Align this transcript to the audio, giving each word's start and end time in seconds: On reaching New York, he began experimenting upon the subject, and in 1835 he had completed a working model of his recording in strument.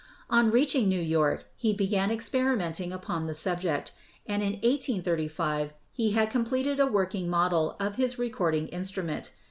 On 0.31 0.49
reaching 0.49 0.89
New 0.89 0.99
York, 0.99 1.45
he 1.55 1.73
began 1.75 2.09
experimenting 2.09 2.91
upon 2.91 3.27
the 3.27 3.35
subject, 3.35 3.91
and 4.25 4.41
in 4.41 4.53
1835 4.53 5.73
he 5.91 6.13
had 6.13 6.31
completed 6.31 6.79
a 6.79 6.87
working 6.87 7.29
model 7.29 7.75
of 7.79 7.97
his 7.97 8.17
recording 8.17 8.67
in 8.69 8.81
strument. 8.81 9.29